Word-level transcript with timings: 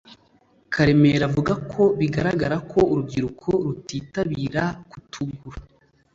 Karemera 0.73 1.23
avuga 1.29 1.53
ko 1.71 1.81
bigaragara 1.99 2.57
ko 2.71 2.79
urubyiruko 2.91 3.49
rutitabira 3.65 4.63
kutugura 4.89 5.59